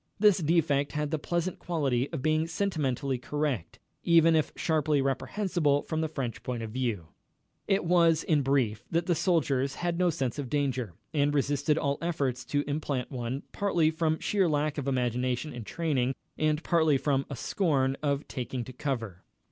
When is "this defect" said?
0.17-0.93